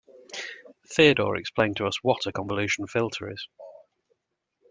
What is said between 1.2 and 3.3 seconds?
explained to us what a convolution filter